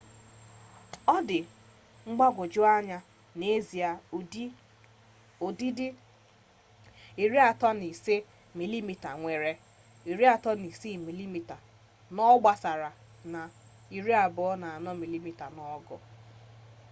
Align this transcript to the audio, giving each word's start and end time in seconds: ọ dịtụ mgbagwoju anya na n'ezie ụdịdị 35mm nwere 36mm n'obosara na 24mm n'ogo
ọ 1.15 1.17
dịtụ 1.27 1.51
mgbagwoju 2.09 2.61
anya 2.75 2.97
na 2.99 3.05
n'ezie 3.39 3.89
ụdịdị 5.47 5.87
35mm 7.21 8.89
nwere 9.21 9.51
36mm 10.07 11.35
n'obosara 12.15 12.89
na 13.33 13.41
24mm 13.95 15.37
n'ogo 15.55 15.95